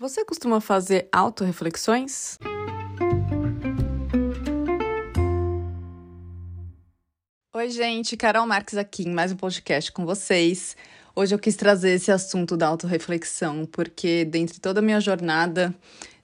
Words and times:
Você 0.00 0.24
costuma 0.24 0.62
fazer 0.62 1.10
autorreflexões? 1.12 2.38
Oi, 7.52 7.68
gente, 7.68 8.16
Carol 8.16 8.46
Marques 8.46 8.78
aqui 8.78 9.06
em 9.06 9.12
mais 9.12 9.30
um 9.30 9.36
podcast 9.36 9.92
com 9.92 10.06
vocês. 10.06 10.74
Hoje 11.14 11.34
eu 11.34 11.38
quis 11.38 11.54
trazer 11.54 11.90
esse 11.90 12.10
assunto 12.10 12.56
da 12.56 12.68
autorreflexão, 12.68 13.66
porque 13.66 14.24
dentre 14.24 14.58
toda 14.58 14.80
a 14.80 14.82
minha 14.82 15.02
jornada 15.02 15.74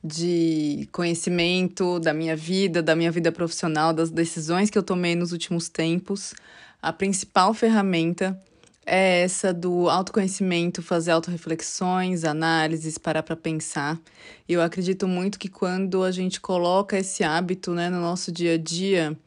de 0.02 0.88
conhecimento 0.90 2.00
da 2.00 2.14
minha 2.14 2.34
vida, 2.34 2.82
da 2.82 2.96
minha 2.96 3.10
vida 3.10 3.30
profissional, 3.30 3.92
das 3.92 4.10
decisões 4.10 4.70
que 4.70 4.78
eu 4.78 4.82
tomei 4.82 5.14
nos 5.14 5.32
últimos 5.32 5.68
tempos, 5.68 6.32
a 6.80 6.94
principal 6.94 7.52
ferramenta 7.52 8.40
é 8.86 9.22
essa 9.22 9.52
do 9.52 9.90
autoconhecimento, 9.90 10.80
fazer 10.80 11.10
autorreflexões, 11.10 12.22
análises, 12.22 12.96
parar 12.96 13.24
para 13.24 13.34
pensar. 13.34 14.00
E 14.48 14.52
eu 14.52 14.62
acredito 14.62 15.08
muito 15.08 15.38
que 15.38 15.48
quando 15.48 16.04
a 16.04 16.12
gente 16.12 16.40
coloca 16.40 16.96
esse 16.96 17.24
hábito 17.24 17.72
né, 17.72 17.90
no 17.90 18.00
nosso 18.00 18.30
dia 18.30 18.54
a 18.54 18.56
dia, 18.56 19.18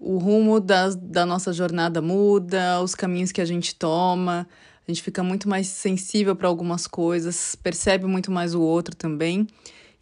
o 0.00 0.18
rumo 0.18 0.58
das, 0.58 0.96
da 0.96 1.24
nossa 1.24 1.52
jornada 1.52 2.02
muda, 2.02 2.82
os 2.82 2.94
caminhos 2.96 3.30
que 3.30 3.40
a 3.40 3.44
gente 3.44 3.74
toma, 3.74 4.48
a 4.86 4.90
gente 4.90 5.02
fica 5.02 5.22
muito 5.22 5.48
mais 5.48 5.68
sensível 5.68 6.34
para 6.34 6.48
algumas 6.48 6.88
coisas, 6.88 7.54
percebe 7.54 8.06
muito 8.06 8.32
mais 8.32 8.52
o 8.54 8.60
outro 8.60 8.96
também. 8.96 9.46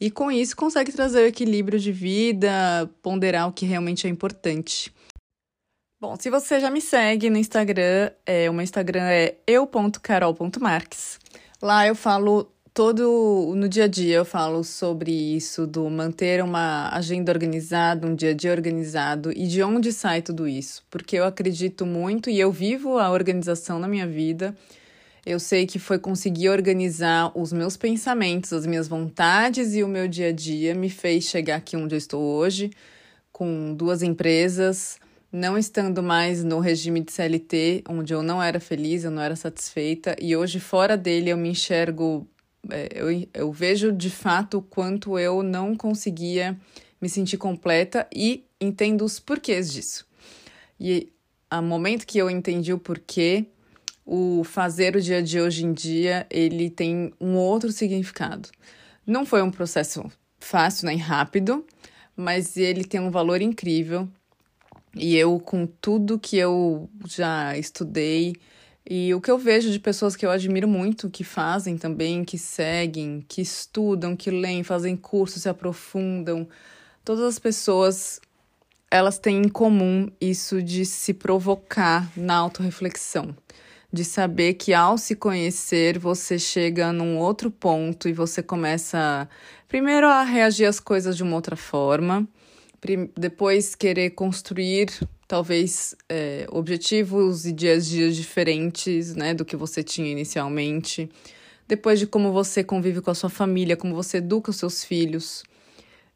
E 0.01 0.11
com 0.11 0.31
isso 0.31 0.57
consegue 0.57 0.93
trazer 0.93 1.21
o 1.21 1.27
equilíbrio 1.27 1.79
de 1.79 1.93
vida, 1.93 2.89
ponderar 3.03 3.49
o 3.49 3.53
que 3.53 3.67
realmente 3.67 4.07
é 4.07 4.11
importante. 4.11 4.93
Bom, 6.09 6.15
se 6.17 6.31
você 6.31 6.61
já 6.61 6.71
me 6.71 6.81
segue 6.81 7.29
no 7.29 7.37
Instagram, 7.37 8.13
é, 8.25 8.49
o 8.49 8.53
meu 8.53 8.63
Instagram 8.63 9.03
é 9.09 9.35
eu.carol.marques. 9.45 11.19
Lá 11.61 11.85
eu 11.85 11.97
falo 11.97 12.49
todo 12.73 13.53
no 13.57 13.69
dia 13.69 13.87
a 13.87 13.89
dia 13.89 14.19
eu 14.19 14.25
falo 14.25 14.63
sobre 14.63 15.11
isso 15.11 15.67
do 15.67 15.91
manter 15.91 16.45
uma 16.45 16.91
agenda 16.91 17.33
organizada, 17.33 18.07
um 18.07 18.15
dia 18.15 18.31
a 18.31 18.35
dia 18.35 18.53
organizado 18.53 19.33
e 19.33 19.49
de 19.49 19.61
onde 19.65 19.93
sai 19.93 20.23
tudo 20.23 20.47
isso, 20.47 20.85
porque 20.89 21.17
eu 21.17 21.25
acredito 21.25 21.85
muito 21.85 22.31
e 22.31 22.39
eu 22.39 22.53
vivo 22.53 23.01
a 23.01 23.11
organização 23.11 23.81
na 23.81 23.89
minha 23.89 24.07
vida. 24.07 24.55
Eu 25.25 25.41
sei 25.41 25.67
que 25.67 25.81
foi 25.81 25.99
conseguir 25.99 26.51
organizar 26.51 27.33
os 27.37 27.53
meus 27.53 27.77
pensamentos, 27.77 28.53
as 28.53 28.65
minhas 28.65 28.87
vontades 28.87 29.75
e 29.75 29.83
o 29.83 29.89
meu 29.89 30.07
dia 30.07 30.29
a 30.29 30.33
dia 30.33 30.73
me 30.73 30.89
fez 30.89 31.25
chegar 31.25 31.57
aqui 31.57 31.77
onde 31.77 31.97
eu 31.97 31.99
estou 31.99 32.23
hoje, 32.23 32.71
com 33.33 33.75
duas 33.75 34.05
empresas, 34.05 35.01
não 35.31 35.59
estando 35.59 36.03
mais 36.03 36.45
no 36.45 36.61
regime 36.61 37.01
de 37.01 37.13
CLT, 37.13 37.85
onde 37.89 38.15
eu 38.15 38.23
não 38.23 38.43
era 38.43 38.61
feliz, 38.61 39.05
eu 39.05 39.11
não 39.11 39.23
era 39.23 39.37
satisfeita, 39.37 40.17
e 40.21 40.37
hoje 40.37 40.61
fora 40.61 40.97
dele 40.97 41.31
eu 41.31 41.37
me 41.37 41.51
enxergo, 41.51 42.27
é, 42.71 42.89
eu, 42.95 43.29
eu 43.35 43.53
vejo 43.53 43.93
de 43.93 44.11
fato 44.11 44.59
o 44.59 44.63
quanto 44.63 45.19
eu 45.19 45.43
não 45.43 45.77
conseguia 45.77 46.59
me 47.01 47.09
sentir 47.09 47.37
completa 47.37 48.07
e 48.15 48.45
entendo 48.61 49.05
os 49.05 49.21
porquês 49.21 49.73
disso. 49.73 50.07
E 50.79 51.13
a 51.51 51.61
momento 51.61 52.07
que 52.07 52.19
eu 52.19 52.31
entendi 52.31 52.73
o 52.73 52.79
porquê, 52.79 53.47
o 54.05 54.45
fazer 54.45 54.97
o 54.97 55.01
dia 55.01 55.23
de 55.23 55.41
hoje 55.41 55.65
em 55.65 55.73
dia, 55.73 56.27
ele 56.31 56.71
tem 56.71 57.13
um 57.21 57.37
outro 57.37 57.73
significado. 57.73 58.49
Não 59.07 59.27
foi 59.27 59.43
um 59.43 59.51
processo 59.51 60.11
fácil 60.39 60.87
nem 60.87 60.97
rápido, 60.97 61.65
mas 62.17 62.57
ele 62.57 62.85
tem 62.85 63.01
um 63.01 63.11
valor 63.11 63.43
incrível 63.43 64.09
e 64.97 65.17
eu, 65.17 65.39
com 65.39 65.67
tudo 65.67 66.19
que 66.19 66.37
eu 66.37 66.89
já 67.07 67.57
estudei 67.57 68.35
e 68.89 69.13
o 69.13 69.21
que 69.21 69.31
eu 69.31 69.37
vejo 69.37 69.71
de 69.71 69.81
pessoas 69.81 70.15
que 70.15 70.25
eu 70.25 70.31
admiro 70.31 70.69
muito, 70.69 71.11
que 71.11 71.25
fazem 71.25 71.77
também, 71.77 72.25
que 72.25 72.39
seguem, 72.39 73.25
que 73.29 73.43
estudam, 73.43 74.15
que 74.17 74.31
leem, 74.31 74.63
fazem 74.63 74.97
cursos, 74.97 75.43
se 75.43 75.49
aprofundam, 75.49 76.49
todas 77.05 77.25
as 77.25 77.39
pessoas 77.39 78.21
elas 78.89 79.19
têm 79.19 79.43
em 79.43 79.49
comum 79.49 80.09
isso 80.21 80.63
de 80.63 80.87
se 80.87 81.13
provocar 81.13 82.09
na 82.17 82.37
autorreflexão, 82.37 83.37
de 83.93 84.05
saber 84.05 84.55
que 84.55 84.73
ao 84.73 84.97
se 84.97 85.17
conhecer 85.17 85.99
você 85.99 86.39
chega 86.39 86.93
num 86.93 87.19
outro 87.19 87.51
ponto 87.51 88.09
e 88.09 88.13
você 88.13 88.41
começa 88.43 89.29
primeiro 89.67 90.07
a 90.07 90.23
reagir 90.23 90.67
às 90.67 90.79
coisas 90.79 91.17
de 91.17 91.25
uma 91.25 91.35
outra 91.35 91.57
forma 91.57 92.27
depois 93.17 93.75
querer 93.75 94.11
construir 94.11 94.89
talvez 95.27 95.95
é, 96.09 96.47
objetivos 96.51 97.45
e 97.45 97.53
dias 97.53 97.87
dias 97.87 98.15
diferentes 98.15 99.15
né, 99.15 99.35
do 99.35 99.45
que 99.45 99.57
você 99.57 99.83
tinha 99.83 100.11
inicialmente. 100.11 101.11
Depois 101.67 101.99
de 101.99 102.07
como 102.07 102.33
você 102.33 102.63
convive 102.63 103.01
com 103.01 103.11
a 103.11 103.15
sua 103.15 103.31
família, 103.31 103.77
como 103.77 103.95
você 103.95 104.19
educa 104.19 104.51
os 104.51 104.57
seus 104.57 104.85
filhos. 104.85 105.43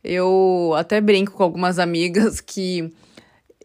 Eu 0.03 0.73
até 0.77 1.01
brinco 1.01 1.33
com 1.33 1.43
algumas 1.43 1.79
amigas 1.81 2.41
que 2.41 2.93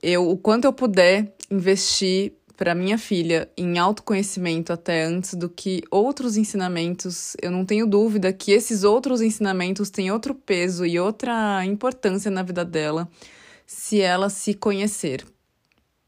eu, 0.02 0.30
o 0.30 0.38
quanto 0.38 0.66
eu 0.66 0.74
puder 0.74 1.36
investir 1.50 2.34
para 2.58 2.74
minha 2.74 2.98
filha 2.98 3.50
em 3.58 3.78
autoconhecimento 3.78 4.72
até 4.72 5.04
antes 5.04 5.34
do 5.34 5.50
que 5.50 5.84
outros 5.92 6.38
ensinamentos. 6.38 7.36
Eu 7.42 7.52
não 7.52 7.66
tenho 7.66 7.86
dúvida 7.86 8.32
que 8.32 8.52
esses 8.52 8.84
outros 8.84 9.22
ensinamentos 9.22 9.90
têm 9.90 10.12
outro 10.12 10.34
peso 10.34 10.86
e 10.86 11.00
outra 11.00 11.64
importância 11.66 12.32
na 12.32 12.44
vida 12.44 12.64
dela 12.64 13.10
se 13.66 14.00
ela 14.00 14.30
se 14.30 14.54
conhecer. 14.54 15.26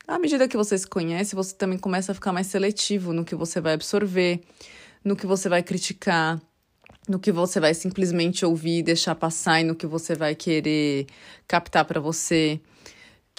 À 0.08 0.18
medida 0.18 0.48
que 0.48 0.56
você 0.56 0.78
se 0.78 0.88
conhece, 0.88 1.36
você 1.36 1.54
também 1.54 1.78
começa 1.78 2.12
a 2.12 2.16
ficar 2.16 2.32
mais 2.32 2.48
seletivo 2.48 3.12
no 3.12 3.26
que 3.26 3.36
você 3.36 3.60
vai 3.60 3.74
absorver, 3.74 4.42
no 5.04 5.16
que 5.16 5.26
você 5.26 5.50
vai 5.50 5.62
criticar, 5.62 6.42
no 7.10 7.20
que 7.20 7.32
você 7.32 7.60
vai 7.60 7.74
simplesmente 7.74 8.46
ouvir, 8.46 8.84
deixar 8.84 9.16
passar 9.16 9.60
e 9.60 9.64
no 9.66 9.76
que 9.76 9.86
você 9.86 10.16
vai 10.16 10.34
querer 10.34 11.08
captar 11.46 11.84
para 11.84 12.00
você 12.00 12.62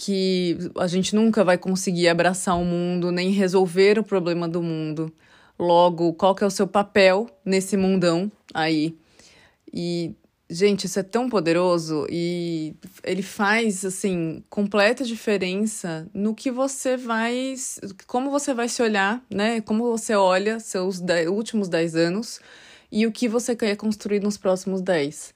que 0.01 0.57
a 0.79 0.87
gente 0.87 1.13
nunca 1.13 1.43
vai 1.43 1.59
conseguir 1.59 2.09
abraçar 2.09 2.57
o 2.57 2.65
mundo 2.65 3.11
nem 3.11 3.31
resolver 3.31 3.99
o 3.99 4.05
problema 4.05 4.49
do 4.49 4.63
mundo. 4.63 5.13
Logo, 5.59 6.13
qual 6.13 6.37
que 6.37 6.45
é 6.45 6.47
o 6.47 6.51
seu 6.51 6.69
papel 6.69 7.29
nesse 7.45 7.77
mundão 7.77 8.31
aí? 8.55 8.97
E 9.75 10.15
gente, 10.49 10.85
isso 10.85 11.01
é 11.01 11.03
tão 11.03 11.29
poderoso 11.29 12.07
e 12.09 12.77
ele 13.03 13.23
faz 13.23 13.85
assim 13.85 14.41
completa 14.49 15.03
diferença 15.03 16.09
no 16.15 16.33
que 16.33 16.49
você 16.49 16.97
vai, 16.97 17.57
como 18.07 18.31
você 18.31 18.55
vai 18.55 18.69
se 18.69 18.81
olhar, 18.81 19.21
né? 19.29 19.61
Como 19.63 19.83
você 19.91 20.15
olha 20.15 20.61
seus 20.61 21.01
dez, 21.01 21.27
últimos 21.29 21.69
10 21.69 21.97
anos 21.97 22.41
e 22.91 23.05
o 23.05 23.11
que 23.11 23.29
você 23.29 23.57
quer 23.57 23.77
construir 23.77 24.21
nos 24.21 24.37
próximos 24.39 24.81
10. 24.81 25.35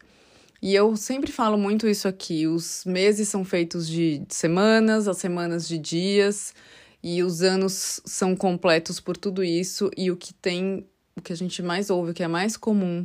E 0.62 0.76
eu 0.76 0.96
sempre 0.96 1.32
falo 1.32 1.58
muito 1.58 1.88
isso 1.88 2.06
aqui: 2.06 2.46
os 2.46 2.84
meses 2.86 3.28
são 3.28 3.44
feitos 3.44 3.88
de 3.88 4.22
semanas, 4.28 5.08
as 5.08 5.18
semanas 5.18 5.66
de 5.66 5.76
dias, 5.76 6.54
e 7.02 7.20
os 7.22 7.42
anos 7.42 8.00
são 8.04 8.36
completos 8.36 9.00
por 9.00 9.16
tudo 9.16 9.42
isso. 9.42 9.90
E 9.96 10.10
o 10.10 10.16
que 10.16 10.32
tem, 10.32 10.86
o 11.16 11.20
que 11.20 11.32
a 11.32 11.36
gente 11.36 11.60
mais 11.62 11.90
ouve, 11.90 12.12
o 12.12 12.14
que 12.14 12.22
é 12.22 12.28
mais 12.28 12.56
comum, 12.56 13.04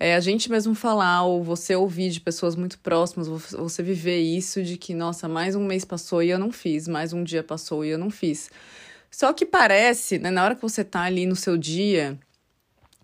é 0.00 0.16
a 0.16 0.20
gente 0.20 0.50
mesmo 0.50 0.74
falar, 0.74 1.22
ou 1.22 1.44
você 1.44 1.76
ouvir 1.76 2.10
de 2.10 2.20
pessoas 2.20 2.56
muito 2.56 2.78
próximas, 2.80 3.28
você 3.28 3.82
viver 3.84 4.20
isso 4.20 4.62
de 4.62 4.76
que, 4.76 4.92
nossa, 4.92 5.28
mais 5.28 5.54
um 5.54 5.64
mês 5.64 5.84
passou 5.84 6.22
e 6.22 6.30
eu 6.30 6.38
não 6.40 6.50
fiz, 6.50 6.88
mais 6.88 7.12
um 7.12 7.22
dia 7.22 7.42
passou 7.42 7.84
e 7.84 7.90
eu 7.90 7.98
não 7.98 8.10
fiz. 8.10 8.50
Só 9.10 9.32
que 9.32 9.46
parece, 9.46 10.18
né, 10.18 10.30
na 10.30 10.44
hora 10.44 10.56
que 10.56 10.62
você 10.62 10.84
tá 10.84 11.02
ali 11.02 11.24
no 11.24 11.36
seu 11.36 11.56
dia, 11.56 12.18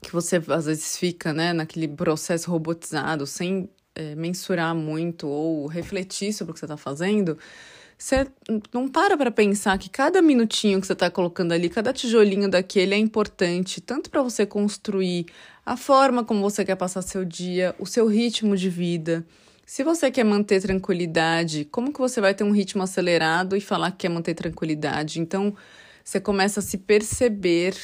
que 0.02 0.12
você 0.12 0.42
às 0.48 0.66
vezes 0.66 0.96
fica, 0.98 1.32
né, 1.32 1.52
naquele 1.52 1.88
processo 1.88 2.50
robotizado, 2.50 3.26
sem 3.26 3.70
é, 3.94 4.14
mensurar 4.14 4.74
muito 4.74 5.28
ou 5.28 5.66
refletir 5.66 6.32
sobre 6.32 6.50
o 6.50 6.54
que 6.54 6.60
você 6.60 6.66
está 6.66 6.76
fazendo, 6.76 7.38
você 8.02 8.26
não 8.72 8.88
para 8.88 9.16
para 9.16 9.30
pensar 9.30 9.78
que 9.78 9.88
cada 9.88 10.20
minutinho 10.20 10.80
que 10.80 10.86
você 10.86 10.92
está 10.92 11.08
colocando 11.08 11.52
ali, 11.52 11.68
cada 11.68 11.92
tijolinho 11.92 12.50
daquele 12.50 12.94
é 12.94 12.98
importante, 12.98 13.80
tanto 13.80 14.10
para 14.10 14.22
você 14.22 14.44
construir 14.44 15.26
a 15.64 15.76
forma 15.76 16.24
como 16.24 16.40
você 16.40 16.64
quer 16.64 16.74
passar 16.74 17.02
seu 17.02 17.24
dia, 17.24 17.76
o 17.78 17.86
seu 17.86 18.08
ritmo 18.08 18.56
de 18.56 18.68
vida. 18.68 19.24
Se 19.64 19.84
você 19.84 20.10
quer 20.10 20.24
manter 20.24 20.60
tranquilidade, 20.60 21.64
como 21.66 21.92
que 21.92 22.00
você 22.00 22.20
vai 22.20 22.34
ter 22.34 22.42
um 22.42 22.50
ritmo 22.50 22.82
acelerado 22.82 23.56
e 23.56 23.60
falar 23.60 23.92
que 23.92 23.98
quer 23.98 24.08
manter 24.08 24.34
tranquilidade? 24.34 25.20
Então, 25.20 25.54
você 26.04 26.20
começa 26.20 26.58
a 26.58 26.62
se 26.62 26.78
perceber 26.78 27.76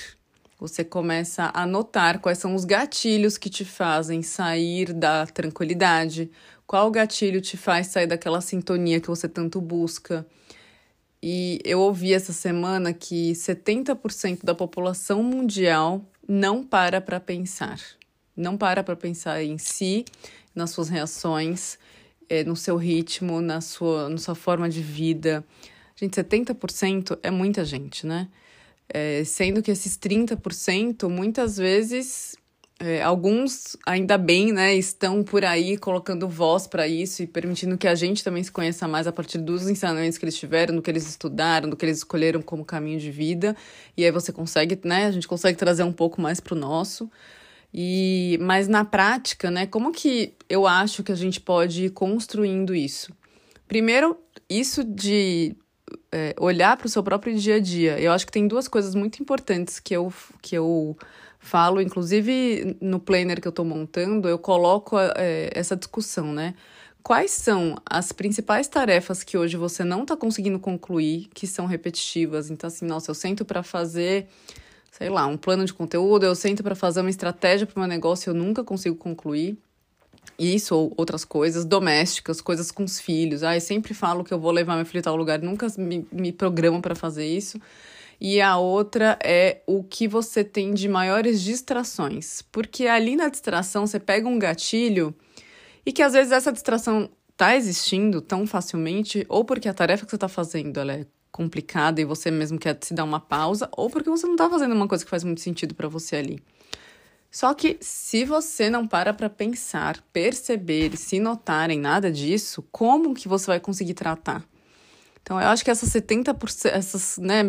você 0.59 0.83
começa 0.83 1.51
a 1.55 1.65
notar 1.65 2.19
quais 2.19 2.39
são 2.39 2.55
os 2.55 2.65
gatilhos 2.65 3.39
que 3.39 3.49
te 3.49 3.65
fazem 3.65 4.23
sair 4.23 4.93
da 4.93 5.25
tranquilidade, 5.27 6.31
qual 6.67 6.91
gatilho 6.91 7.41
te 7.41 7.57
faz 7.57 7.87
sair 7.87 8.07
daquela 8.07 8.41
sintonia 8.41 9.01
que 9.01 9.09
você 9.09 9.29
tanto 9.29 9.61
busca. 9.61 10.27
E 11.23 11.61
eu 11.65 11.81
ouvi 11.81 12.13
essa 12.13 12.33
semana 12.33 12.93
que 12.93 13.33
70% 13.33 14.45
da 14.45 14.55
população 14.55 15.23
mundial 15.23 16.05
não 16.29 16.65
para 16.65 17.01
para 17.01 17.21
pensar. 17.21 17.81
Não 18.37 18.57
para 18.57 18.83
para 18.85 18.95
pensar 18.97 19.43
em 19.43 19.59
si, 19.59 20.05
nas 20.55 20.71
suas 20.71 20.89
reações, 20.89 21.79
eh, 22.29 22.45
no 22.45 22.55
seu 22.55 22.77
ritmo, 22.77 23.41
na 23.41 23.61
sua, 23.61 24.09
na 24.09 24.19
sua 24.19 24.35
forma 24.35 24.69
de 24.69 24.81
vida. 24.81 25.45
Gente, 25.97 26.15
70% 26.15 27.19
é 27.23 27.31
muita 27.31 27.65
gente, 27.65 28.07
né? 28.07 28.29
É, 28.89 29.23
sendo 29.25 29.63
que 29.63 29.71
esses 29.71 29.99
30% 29.99 31.09
muitas 31.09 31.57
vezes 31.59 32.37
é, 32.81 33.03
alguns, 33.03 33.77
ainda 33.85 34.17
bem, 34.17 34.53
né, 34.53 34.75
estão 34.75 35.25
por 35.25 35.45
aí 35.45 35.77
colocando 35.77 36.29
voz 36.29 36.67
para 36.67 36.87
isso 36.87 37.23
e 37.23 37.27
permitindo 37.27 37.77
que 37.77 37.89
a 37.89 37.95
gente 37.95 38.23
também 38.23 38.43
se 38.43 38.53
conheça 38.53 38.87
mais 38.87 39.09
a 39.09 39.13
partir 39.13 39.39
dos 39.39 39.69
ensinamentos 39.69 40.17
que 40.17 40.25
eles 40.25 40.39
tiveram, 40.39 40.77
do 40.77 40.83
que 40.83 40.89
eles 40.89 41.09
estudaram, 41.09 41.69
do 41.69 41.77
que 41.77 41.85
eles 41.85 41.99
escolheram 41.99 42.41
como 42.41 42.65
caminho 42.65 43.01
de 43.01 43.11
vida. 43.11 43.57
E 43.97 44.05
aí 44.05 44.13
você 44.13 44.33
consegue, 44.33 44.79
né, 44.85 45.07
a 45.07 45.11
gente 45.11 45.27
consegue 45.27 45.59
trazer 45.59 45.83
um 45.83 45.93
pouco 45.93 46.21
mais 46.21 46.39
para 46.39 46.55
o 46.55 46.59
nosso. 46.59 47.11
E, 47.75 48.39
mas 48.41 48.69
na 48.69 48.85
prática, 48.85 49.51
né, 49.51 49.67
como 49.67 49.93
que 49.93 50.35
eu 50.49 50.67
acho 50.67 51.03
que 51.03 51.11
a 51.11 51.17
gente 51.17 51.41
pode 51.41 51.87
ir 51.87 51.91
construindo 51.91 52.75
isso? 52.75 53.13
Primeiro, 53.67 54.17
isso 54.49 54.85
de 54.85 55.55
é, 56.13 56.35
olhar 56.39 56.77
para 56.77 56.87
o 56.87 56.89
seu 56.89 57.03
próprio 57.03 57.35
dia 57.37 57.57
a 57.57 57.61
dia. 57.61 57.99
Eu 58.01 58.13
acho 58.13 58.27
que 58.27 58.33
tem 58.33 58.49
duas 58.49 58.69
coisas 58.69 58.95
muito 58.95 59.21
importantes 59.21 59.79
que 59.79 59.95
eu, 59.95 60.13
que 60.41 60.57
eu 60.57 60.97
falo, 61.39 61.81
inclusive 61.81 62.77
no 62.81 62.99
planner 62.99 63.41
que 63.41 63.49
eu 63.49 63.51
estou 63.51 63.65
montando, 63.65 64.29
eu 64.29 64.39
coloco 64.39 64.97
é, 64.99 65.51
essa 65.53 65.77
discussão, 65.77 66.33
né? 66.33 66.55
Quais 67.03 67.31
são 67.31 67.77
as 67.89 68.13
principais 68.13 68.69
tarefas 68.69 69.23
que 69.23 69.39
hoje 69.39 69.57
você 69.57 69.85
não 69.85 70.03
está 70.03 70.17
conseguindo 70.17 70.59
concluir, 70.59 71.29
que 71.33 71.47
são 71.47 71.65
repetitivas? 71.65 72.51
Então, 72.51 72.69
assim, 72.69 72.85
nossa, 72.85 73.11
eu 73.11 73.15
sento 73.15 73.45
para 73.45 73.63
fazer, 73.63 74.27
sei 74.91 75.09
lá, 75.09 75.27
um 75.27 75.37
plano 75.37 75.65
de 75.65 75.73
conteúdo, 75.73 76.27
eu 76.27 76.35
sento 76.35 76.63
para 76.63 76.75
fazer 76.75 77.01
uma 77.01 77.09
estratégia 77.09 77.67
para 77.67 77.77
o 77.77 77.81
meu 77.81 77.89
negócio 77.89 78.29
e 78.29 78.31
eu 78.31 78.35
nunca 78.35 78.63
consigo 78.63 78.97
concluir. 78.97 79.57
Isso 80.39 80.75
ou 80.75 80.93
outras 80.97 81.25
coisas 81.25 81.65
domésticas, 81.65 82.41
coisas 82.41 82.71
com 82.71 82.85
os 82.85 82.99
filhos. 82.99 83.43
Ah, 83.43 83.57
eu 83.57 83.61
sempre 83.61 83.95
falo 83.95 84.25
que 84.25 84.33
eu 84.33 84.39
vou 84.39 84.51
levar 84.51 84.77
meu 84.77 84.87
filho 84.87 85.01
a 85.01 85.05
tal 85.05 85.17
lugar, 85.17 85.41
nunca 85.41 85.67
me, 85.77 86.07
me 86.11 86.33
programo 86.33 86.81
para 86.81 86.95
fazer 86.95 87.27
isso 87.27 87.61
e 88.21 88.41
a 88.41 88.57
outra 88.57 89.19
é 89.23 89.63
o 89.67 89.83
que 89.85 90.09
você 90.09 90.43
tem 90.43 90.75
de 90.75 90.89
maiores 90.89 91.41
distrações. 91.41 92.43
Porque 92.51 92.87
ali 92.87 93.17
na 93.17 93.29
distração 93.29 93.87
você 93.87 94.01
pega 94.01 94.29
um 94.29 94.39
gatilho 94.39 95.15
e 95.87 95.93
que 95.93 96.03
às 96.03 96.13
vezes 96.13 96.33
essa 96.33 96.53
distração 96.53 97.09
tá 97.37 97.55
existindo 97.55 98.21
tão 98.21 98.47
facilmente, 98.47 99.25
ou 99.29 99.45
porque 99.45 99.69
a 99.69 99.75
tarefa 99.75 100.05
que 100.05 100.11
você 100.11 100.17
está 100.17 100.29
fazendo 100.29 100.81
ela 100.81 100.93
é 100.93 101.07
complicada 101.31 102.01
e 102.01 102.05
você 102.05 102.33
mesmo 102.33 102.59
quer 102.59 102.77
se 102.81 102.93
dar 102.93 103.05
uma 103.05 103.21
pausa, 103.21 103.69
ou 103.77 103.89
porque 103.89 104.11
você 104.11 104.27
não 104.27 104.35
está 104.35 104.51
fazendo 104.51 104.75
uma 104.75 104.89
coisa 104.89 105.05
que 105.05 105.11
faz 105.11 105.23
muito 105.23 105.41
sentido 105.41 105.75
para 105.75 105.87
você 105.87 106.17
ali. 106.17 106.43
Só 107.31 107.53
que 107.53 107.77
se 107.81 108.25
você 108.25 108.71
não 108.71 108.87
para 108.87 109.13
para 109.13 109.29
pensar, 109.29 110.03
perceber 110.13 110.95
e 110.95 110.97
se 110.97 111.21
notar 111.21 111.71
em 111.71 111.79
nada 111.79 112.11
disso, 112.11 112.65
como 112.73 113.15
que 113.15 113.29
você 113.29 113.47
vai 113.47 113.61
conseguir 113.61 113.95
tratar? 113.95 114.45
Então, 115.29 115.39
eu 115.39 115.49
acho 115.49 115.63
que 115.63 115.71
essas 115.71 115.91
70%, 115.91 116.71
essas 116.73 117.19
né, 117.19 117.43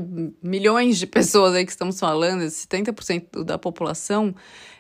milhões 0.44 0.98
de 0.98 1.08
pessoas 1.08 1.54
aí 1.54 1.66
que 1.66 1.72
estamos 1.72 1.98
falando, 1.98 2.42
70% 2.42 3.46
da 3.46 3.58
população, 3.58 4.36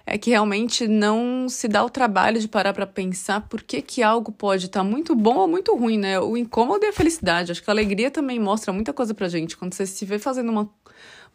é 0.05 0.17
que 0.17 0.31
realmente 0.31 0.85
não 0.85 1.47
se 1.47 1.69
dá 1.69 1.81
o 1.81 1.89
trabalho 1.89 2.41
de 2.41 2.47
parar 2.49 2.73
para 2.73 2.85
pensar 2.85 3.47
por 3.47 3.63
que, 3.63 3.81
que 3.81 4.03
algo 4.03 4.33
pode 4.33 4.65
estar 4.65 4.81
tá 4.81 4.83
muito 4.83 5.15
bom 5.15 5.37
ou 5.37 5.47
muito 5.47 5.73
ruim, 5.77 5.97
né? 5.97 6.19
O 6.19 6.35
incômodo 6.35 6.83
e 6.83 6.89
a 6.89 6.93
felicidade. 6.93 7.53
Acho 7.53 7.63
que 7.63 7.69
a 7.69 7.73
alegria 7.73 8.11
também 8.11 8.37
mostra 8.37 8.73
muita 8.73 8.91
coisa 8.91 9.13
pra 9.13 9.29
gente. 9.29 9.55
Quando 9.55 9.73
você 9.73 9.85
se 9.85 10.03
vê 10.03 10.19
fazendo 10.19 10.49
uma, 10.49 10.63
uma 10.63 10.71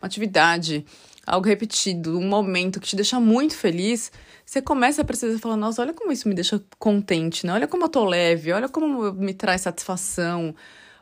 atividade, 0.02 0.84
algo 1.26 1.46
repetido, 1.46 2.18
um 2.18 2.28
momento 2.28 2.80
que 2.80 2.88
te 2.88 2.96
deixa 2.96 3.18
muito 3.18 3.56
feliz, 3.56 4.12
você 4.44 4.60
começa 4.60 5.02
a 5.02 5.04
precisar 5.04 5.38
falar, 5.38 5.56
nossa, 5.56 5.82
olha 5.82 5.94
como 5.94 6.12
isso 6.12 6.28
me 6.28 6.34
deixa 6.34 6.62
contente, 6.78 7.46
né? 7.46 7.52
Olha 7.52 7.66
como 7.66 7.84
eu 7.84 7.88
tô 7.88 8.04
leve, 8.04 8.52
olha 8.52 8.68
como 8.68 9.12
me 9.12 9.32
traz 9.32 9.62
satisfação. 9.62 10.54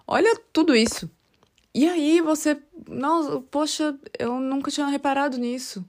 Olha 0.06 0.38
tudo 0.52 0.74
isso. 0.74 1.10
E 1.74 1.88
aí 1.88 2.20
você, 2.20 2.58
nossa, 2.88 3.40
poxa, 3.50 3.96
eu 4.18 4.38
nunca 4.38 4.70
tinha 4.70 4.86
reparado 4.86 5.38
nisso. 5.38 5.84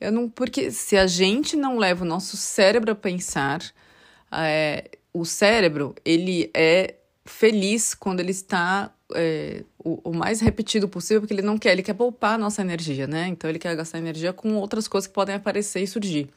Eu 0.00 0.12
não, 0.12 0.28
porque 0.28 0.70
se 0.70 0.96
a 0.96 1.06
gente 1.06 1.56
não 1.56 1.78
leva 1.78 2.04
o 2.04 2.08
nosso 2.08 2.36
cérebro 2.36 2.92
a 2.92 2.94
pensar, 2.94 3.60
é, 4.32 4.90
o 5.12 5.24
cérebro 5.24 5.94
ele 6.04 6.50
é 6.54 6.96
feliz 7.26 7.94
quando 7.94 8.20
ele 8.20 8.30
está 8.30 8.90
é, 9.14 9.64
o, 9.78 10.10
o, 10.10 10.14
mais 10.14 10.40
repetido 10.40 10.88
possível, 10.88 11.20
porque 11.20 11.34
ele 11.34 11.42
não 11.42 11.58
quer, 11.58 11.72
ele 11.72 11.82
quer 11.82 11.94
poupar 11.94 12.34
a 12.34 12.38
nossa 12.38 12.62
energia, 12.62 13.06
né? 13.06 13.28
Então 13.28 13.48
ele 13.48 13.58
quer 13.58 13.74
gastar 13.76 13.98
energia 13.98 14.32
com 14.32 14.54
outras 14.54 14.88
coisas 14.88 15.06
que 15.06 15.14
podem 15.14 15.34
aparecer 15.34 15.82
e 15.82 15.86
surgir. 15.86 16.28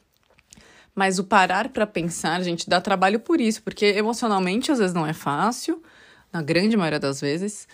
Mas 0.94 1.18
o 1.18 1.24
parar 1.24 1.68
para 1.68 1.86
pensar, 1.86 2.42
gente, 2.42 2.68
dá 2.68 2.80
trabalho 2.80 3.20
por 3.20 3.40
isso, 3.40 3.62
porque 3.62 3.86
emocionalmente 3.86 4.70
às 4.72 4.78
vezes 4.78 4.94
não 4.94 5.06
é 5.06 5.12
fácil 5.12 5.82
na 6.32 6.42
grande 6.42 6.76
maioria 6.76 7.00
das 7.00 7.20
vezes. 7.20 7.66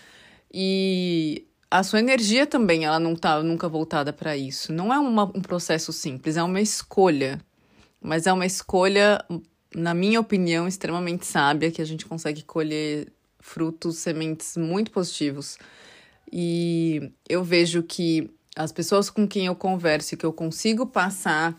E 0.53 1.45
a 1.69 1.83
sua 1.83 1.99
energia 1.99 2.47
também, 2.47 2.85
ela 2.85 2.99
não 2.99 3.15
tá 3.15 3.41
nunca 3.43 3.67
voltada 3.67 4.13
para 4.13 4.37
isso. 4.37 4.71
Não 4.71 4.93
é 4.93 4.99
uma, 4.99 5.25
um 5.25 5.41
processo 5.41 5.91
simples, 5.91 6.37
é 6.37 6.43
uma 6.43 6.61
escolha. 6.61 7.41
Mas 7.99 8.27
é 8.27 8.31
uma 8.33 8.45
escolha, 8.45 9.23
na 9.75 9.93
minha 9.93 10.19
opinião, 10.19 10.67
extremamente 10.67 11.25
sábia, 11.25 11.71
que 11.71 11.81
a 11.81 11.85
gente 11.85 12.05
consegue 12.05 12.43
colher 12.43 13.11
frutos, 13.39 13.97
sementes 13.97 14.57
muito 14.57 14.91
positivos. 14.91 15.57
E 16.31 17.11
eu 17.27 17.43
vejo 17.43 17.83
que 17.83 18.29
as 18.55 18.71
pessoas 18.71 19.09
com 19.09 19.27
quem 19.27 19.45
eu 19.45 19.55
converso, 19.55 20.17
que 20.17 20.25
eu 20.25 20.33
consigo 20.33 20.85
passar 20.85 21.55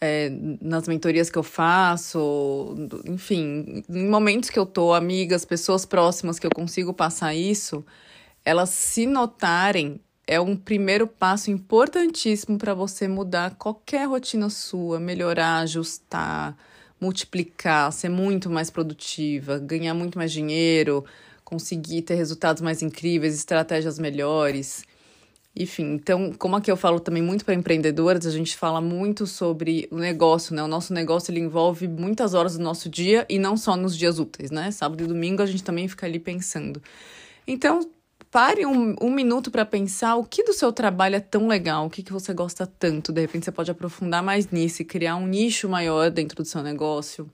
é, 0.00 0.30
nas 0.60 0.86
mentorias 0.86 1.30
que 1.30 1.38
eu 1.38 1.42
faço, 1.42 2.74
enfim, 3.06 3.82
em 3.88 4.08
momentos 4.08 4.50
que 4.50 4.58
eu 4.58 4.66
tô, 4.66 4.92
amigas, 4.92 5.44
pessoas 5.44 5.86
próximas 5.86 6.38
que 6.38 6.46
eu 6.46 6.50
consigo 6.50 6.92
passar 6.92 7.34
isso, 7.34 7.84
elas 8.44 8.70
se 8.70 9.06
notarem 9.06 10.00
é 10.26 10.40
um 10.40 10.56
primeiro 10.56 11.06
passo 11.06 11.50
importantíssimo 11.50 12.58
para 12.58 12.74
você 12.74 13.08
mudar 13.08 13.54
qualquer 13.56 14.06
rotina 14.08 14.48
sua, 14.48 15.00
melhorar, 15.00 15.58
ajustar, 15.58 16.56
multiplicar, 17.02 17.92
ser 17.92 18.08
muito 18.08 18.48
mais 18.48 18.70
produtiva, 18.70 19.58
ganhar 19.58 19.92
muito 19.92 20.16
mais 20.16 20.30
dinheiro, 20.30 21.04
conseguir 21.44 22.02
ter 22.02 22.14
resultados 22.14 22.62
mais 22.62 22.80
incríveis, 22.80 23.34
estratégias 23.34 23.98
melhores. 23.98 24.84
Enfim, 25.54 25.94
então, 25.94 26.32
como 26.32 26.54
aqui 26.54 26.70
eu 26.70 26.76
falo 26.76 27.00
também 27.00 27.20
muito 27.20 27.44
para 27.44 27.54
empreendedoras, 27.54 28.24
a 28.24 28.30
gente 28.30 28.56
fala 28.56 28.80
muito 28.80 29.26
sobre 29.26 29.88
o 29.90 29.98
negócio, 29.98 30.54
né? 30.54 30.62
O 30.62 30.68
nosso 30.68 30.94
negócio 30.94 31.32
ele 31.32 31.40
envolve 31.40 31.88
muitas 31.88 32.34
horas 32.34 32.56
do 32.56 32.62
nosso 32.62 32.88
dia 32.88 33.26
e 33.28 33.36
não 33.36 33.56
só 33.56 33.76
nos 33.76 33.98
dias 33.98 34.20
úteis, 34.20 34.52
né? 34.52 34.70
Sábado 34.70 35.02
e 35.02 35.06
domingo 35.06 35.42
a 35.42 35.46
gente 35.46 35.64
também 35.64 35.88
fica 35.88 36.06
ali 36.06 36.20
pensando. 36.20 36.80
Então, 37.46 37.80
pare 38.32 38.64
um, 38.64 38.96
um 38.98 39.10
minuto 39.10 39.50
para 39.50 39.66
pensar 39.66 40.16
o 40.16 40.24
que 40.24 40.42
do 40.42 40.54
seu 40.54 40.72
trabalho 40.72 41.16
é 41.16 41.20
tão 41.20 41.46
legal, 41.46 41.86
o 41.86 41.90
que, 41.90 42.02
que 42.02 42.12
você 42.12 42.32
gosta 42.32 42.66
tanto. 42.66 43.12
De 43.12 43.20
repente, 43.20 43.44
você 43.44 43.52
pode 43.52 43.70
aprofundar 43.70 44.22
mais 44.22 44.50
nisso 44.50 44.80
e 44.80 44.86
criar 44.86 45.16
um 45.16 45.26
nicho 45.26 45.68
maior 45.68 46.10
dentro 46.10 46.42
do 46.42 46.44
seu 46.46 46.62
negócio. 46.62 47.30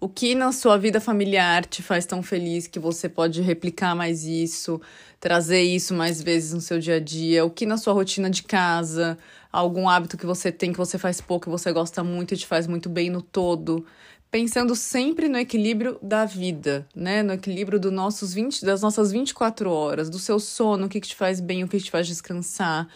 O 0.00 0.08
que 0.08 0.34
na 0.34 0.50
sua 0.50 0.78
vida 0.78 0.98
familiar 0.98 1.66
te 1.66 1.82
faz 1.82 2.06
tão 2.06 2.22
feliz 2.22 2.66
que 2.66 2.78
você 2.78 3.06
pode 3.06 3.42
replicar 3.42 3.94
mais 3.94 4.24
isso, 4.24 4.80
trazer 5.20 5.60
isso 5.60 5.92
mais 5.92 6.22
vezes 6.22 6.54
no 6.54 6.60
seu 6.60 6.78
dia 6.78 6.96
a 6.96 7.00
dia? 7.00 7.44
O 7.44 7.50
que 7.50 7.66
na 7.66 7.76
sua 7.76 7.92
rotina 7.92 8.30
de 8.30 8.44
casa, 8.44 9.18
algum 9.52 9.88
hábito 9.90 10.16
que 10.16 10.24
você 10.24 10.50
tem 10.50 10.72
que 10.72 10.78
você 10.78 10.96
faz 10.96 11.20
pouco, 11.20 11.44
que 11.46 11.50
você 11.50 11.70
gosta 11.70 12.02
muito 12.02 12.32
e 12.32 12.36
te 12.36 12.46
faz 12.46 12.66
muito 12.66 12.88
bem 12.88 13.10
no 13.10 13.20
todo? 13.20 13.84
Pensando 14.30 14.76
sempre 14.76 15.28
no 15.28 15.38
equilíbrio 15.38 15.98
da 16.02 16.24
vida, 16.24 16.86
né? 16.94 17.22
No 17.22 17.32
equilíbrio 17.32 17.80
do 17.80 17.90
nossos 17.90 18.34
20, 18.34 18.64
das 18.64 18.82
nossas 18.82 19.10
24 19.10 19.70
horas, 19.70 20.10
do 20.10 20.18
seu 20.18 20.38
sono, 20.38 20.86
o 20.86 20.88
que, 20.88 21.00
que 21.00 21.08
te 21.08 21.16
faz 21.16 21.40
bem, 21.40 21.64
o 21.64 21.68
que 21.68 21.80
te 21.80 21.90
faz 21.90 22.06
descansar, 22.06 22.86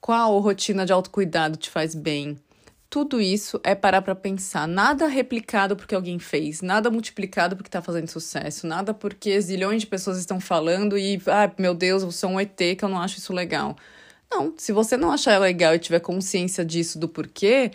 qual 0.00 0.38
rotina 0.38 0.84
de 0.84 0.92
autocuidado 0.92 1.56
te 1.56 1.70
faz 1.70 1.94
bem 1.94 2.38
tudo 2.88 3.20
isso 3.20 3.60
é 3.62 3.74
parar 3.74 4.00
para 4.02 4.14
pensar. 4.14 4.66
Nada 4.66 5.06
replicado 5.06 5.76
porque 5.76 5.94
alguém 5.94 6.18
fez, 6.18 6.62
nada 6.62 6.90
multiplicado 6.90 7.56
porque 7.56 7.68
está 7.68 7.82
fazendo 7.82 8.08
sucesso, 8.08 8.66
nada 8.66 8.94
porque 8.94 9.40
zilhões 9.40 9.82
de 9.82 9.86
pessoas 9.86 10.18
estão 10.18 10.40
falando 10.40 10.96
e, 10.96 11.20
ah, 11.26 11.50
meu 11.58 11.74
Deus, 11.74 12.02
eu 12.02 12.10
sou 12.10 12.30
um 12.30 12.40
ET 12.40 12.56
que 12.56 12.82
eu 12.82 12.88
não 12.88 13.00
acho 13.00 13.18
isso 13.18 13.32
legal. 13.32 13.76
Não, 14.30 14.54
se 14.56 14.72
você 14.72 14.96
não 14.96 15.12
achar 15.12 15.38
legal 15.38 15.74
e 15.74 15.78
tiver 15.78 16.00
consciência 16.00 16.64
disso, 16.64 16.98
do 16.98 17.08
porquê, 17.08 17.72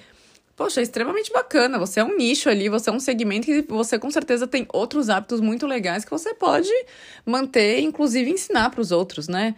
poxa, 0.61 0.79
é 0.79 0.83
extremamente 0.83 1.31
bacana. 1.33 1.79
Você 1.79 1.99
é 1.99 2.03
um 2.03 2.15
nicho 2.15 2.47
ali, 2.47 2.69
você 2.69 2.91
é 2.91 2.93
um 2.93 2.99
segmento 2.99 3.47
que 3.47 3.63
você 3.63 3.97
com 3.97 4.11
certeza 4.11 4.45
tem 4.45 4.67
outros 4.71 5.09
hábitos 5.09 5.41
muito 5.41 5.65
legais 5.65 6.05
que 6.05 6.11
você 6.11 6.35
pode 6.35 6.69
manter, 7.25 7.79
inclusive 7.79 8.29
ensinar 8.29 8.69
para 8.69 8.79
os 8.79 8.91
outros, 8.91 9.27
né? 9.27 9.55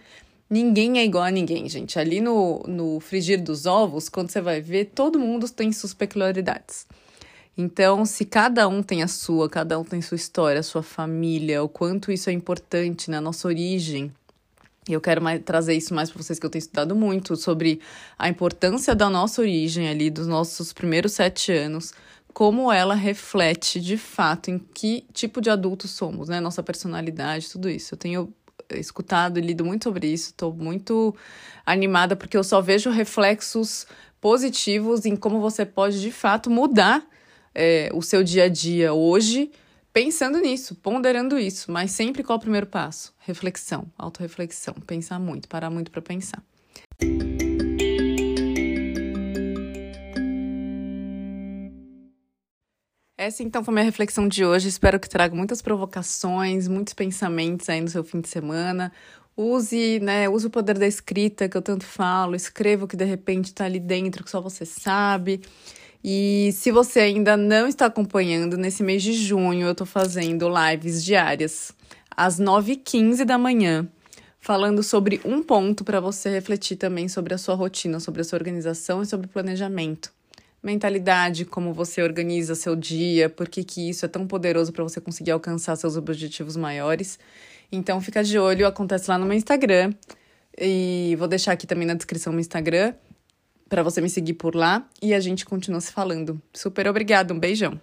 Ninguém 0.50 1.00
é 1.00 1.04
igual 1.04 1.26
a 1.26 1.32
ninguém, 1.32 1.68
gente. 1.68 2.00
Ali 2.00 2.22
no, 2.22 2.64
no 2.66 3.02
frigir 3.02 3.44
dos 3.44 3.66
ovos, 3.66 4.08
quando 4.08 4.30
você 4.30 4.40
vai 4.40 4.62
ver, 4.62 4.92
todo 4.96 5.20
mundo 5.20 5.50
tem 5.50 5.74
suas 5.74 5.94
peculiaridades. 5.94 6.88
Então, 7.58 8.06
se 8.06 8.24
cada 8.24 8.66
um 8.70 8.82
tem 8.82 9.04
a 9.04 9.08
sua, 9.10 9.50
cada 9.50 9.78
um 9.78 9.84
tem 9.84 10.02
sua 10.02 10.16
história, 10.16 10.64
sua 10.64 10.84
família, 10.84 11.62
o 11.62 11.68
quanto 11.68 12.14
isso 12.14 12.30
é 12.30 12.34
importante 12.34 13.12
na 13.12 13.20
nossa 13.20 13.46
origem. 13.46 14.10
E 14.88 14.94
eu 14.94 15.02
quero 15.02 15.22
mais, 15.22 15.42
trazer 15.44 15.74
isso 15.74 15.94
mais 15.94 16.12
para 16.12 16.22
vocês, 16.22 16.38
que 16.38 16.46
eu 16.46 16.50
tenho 16.50 16.62
estudado 16.62 16.96
muito 16.96 17.36
sobre 17.36 17.80
a 18.18 18.28
importância 18.28 18.94
da 18.94 19.10
nossa 19.10 19.42
origem 19.42 19.88
ali, 19.88 20.10
dos 20.10 20.28
nossos 20.28 20.74
primeiros 20.74 21.14
sete 21.14 21.52
anos, 21.52 21.94
como 22.34 22.72
ela 22.72 22.96
reflete 22.96 23.80
de 23.80 23.98
fato 23.98 24.50
em 24.50 24.58
que 24.58 25.06
tipo 25.14 25.40
de 25.40 25.50
adulto 25.50 25.88
somos, 25.88 26.28
né? 26.28 26.40
Nossa 26.40 26.64
personalidade, 26.64 27.50
tudo 27.50 27.70
isso. 27.70 27.94
Eu 27.94 27.98
tenho 27.98 28.34
escutado 28.72 29.38
e 29.38 29.42
lido 29.42 29.64
muito 29.64 29.84
sobre 29.84 30.08
isso, 30.08 30.30
estou 30.30 30.54
muito 30.54 31.16
animada 31.66 32.16
porque 32.16 32.36
eu 32.36 32.44
só 32.44 32.62
vejo 32.62 32.90
reflexos 32.90 33.86
positivos 34.20 35.06
em 35.06 35.16
como 35.16 35.40
você 35.40 35.66
pode 35.66 36.02
de 36.02 36.12
fato 36.12 36.50
mudar 36.50 37.06
é, 37.54 37.90
o 37.94 38.02
seu 38.02 38.24
dia 38.24 38.46
a 38.46 38.50
dia 38.50 38.94
hoje 38.94 39.52
pensando 39.94 40.40
nisso, 40.40 40.76
ponderando 40.76 41.38
isso, 41.38 41.72
mas 41.72 41.92
sempre 41.92 42.24
qual 42.24 42.38
é 42.38 42.40
o 42.40 42.42
primeiro 42.42 42.66
passo? 42.66 43.14
Reflexão, 43.20 43.86
autorreflexão, 43.96 44.74
pensar 44.88 45.20
muito, 45.20 45.48
parar 45.48 45.70
muito 45.70 45.92
para 45.92 46.02
pensar. 46.02 46.44
Essa 53.16 53.44
então 53.44 53.64
foi 53.64 53.74
minha 53.74 53.86
reflexão 53.86 54.28
de 54.28 54.44
hoje. 54.44 54.68
Espero 54.68 55.00
que 55.00 55.08
traga 55.08 55.34
muitas 55.34 55.62
provocações, 55.62 56.68
muitos 56.68 56.94
pensamentos 56.94 57.70
aí 57.70 57.80
no 57.80 57.88
seu 57.88 58.04
fim 58.04 58.20
de 58.20 58.28
semana. 58.28 58.92
Use, 59.38 60.00
né, 60.00 60.28
use 60.28 60.48
o 60.48 60.50
poder 60.50 60.78
da 60.78 60.88
escrita 60.88 61.48
que 61.48 61.56
eu 61.56 61.62
tanto 61.62 61.86
falo, 61.86 62.36
escreva 62.36 62.86
o 62.86 62.88
que 62.88 62.98
de 62.98 63.06
repente 63.06 63.46
está 63.46 63.66
ali 63.66 63.80
dentro 63.80 64.24
que 64.24 64.30
só 64.30 64.42
você 64.42 64.66
sabe. 64.66 65.42
E 66.04 66.52
se 66.52 66.70
você 66.70 67.00
ainda 67.00 67.38
não 67.38 67.66
está 67.66 67.86
acompanhando, 67.86 68.58
nesse 68.58 68.84
mês 68.84 69.02
de 69.02 69.14
junho 69.14 69.68
eu 69.68 69.72
estou 69.72 69.88
fazendo 69.88 70.50
lives 70.50 71.02
diárias 71.02 71.72
às 72.12 72.42
9h15 72.42 73.24
da 73.24 73.38
manhã, 73.38 73.88
falando 74.38 74.84
sobre 74.84 75.22
um 75.24 75.42
ponto 75.42 75.86
para 75.86 76.02
você 76.02 76.30
refletir 76.30 76.76
também 76.76 77.08
sobre 77.08 77.34
a 77.34 77.38
sua 77.38 77.56
rotina, 77.56 78.02
sobre 78.02 78.20
a 78.20 78.24
sua 78.26 78.38
organização 78.38 79.02
e 79.02 79.06
sobre 79.06 79.28
planejamento. 79.28 80.12
Mentalidade, 80.62 81.46
como 81.46 81.74
você 81.74 82.02
organiza 82.02 82.54
seu 82.54 82.76
dia, 82.76 83.30
por 83.30 83.48
que, 83.48 83.64
que 83.64 83.90
isso 83.90 84.04
é 84.06 84.10
tão 84.10 84.28
poderoso 84.28 84.74
para 84.74 84.84
você 84.84 85.00
conseguir 85.00 85.32
alcançar 85.32 85.78
seus 85.78 85.96
objetivos 85.96 86.58
maiores. 86.58 87.18
Então 87.72 88.02
fica 88.02 88.22
de 88.22 88.38
olho, 88.38 88.68
acontece 88.68 89.10
lá 89.10 89.18
no 89.18 89.26
meu 89.26 89.38
Instagram. 89.38 89.94
E 90.58 91.16
vou 91.18 91.30
deixar 91.30 91.54
aqui 91.54 91.66
também 91.66 91.88
na 91.88 91.94
descrição 91.94 92.36
o 92.36 92.40
Instagram 92.40 92.94
para 93.70 93.84
você 93.84 94.02
me 94.02 94.10
seguir 94.10 94.34
por 94.34 94.56
lá 94.56 94.88
e 95.02 95.14
a 95.14 95.20
gente 95.20 95.46
continua 95.46 95.82
se 95.82 95.92
falando. 95.92 96.42
Super 96.54 96.88
obrigada, 96.88 97.34
um 97.34 97.40
beijão. 97.40 97.80